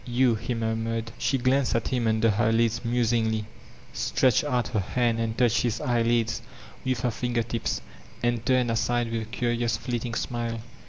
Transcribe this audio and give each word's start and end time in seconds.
•Tou," 0.07 0.35
he 0.39 0.55
murmured. 0.55 1.11
She 1.19 1.37
glanced 1.37 1.75
at 1.75 1.89
him 1.89 2.07
under 2.07 2.31
her 2.31 2.51
lids 2.51 2.79
musii^y, 2.79 3.45
stretched 3.93 4.43
out 4.43 4.69
her 4.69 4.79
hand 4.79 5.19
and 5.19 5.37
touched 5.37 5.61
his 5.61 5.79
eyelids 5.79 6.41
with 6.83 7.01
her 7.01 7.11
finger*ttp$, 7.11 7.81
and 8.23 8.43
turned 8.43 8.71
aside 8.71 9.11
with 9.11 9.21
a 9.21 9.25
curious 9.25 9.77
fleeting 9.77 10.15
smile. 10.15 10.59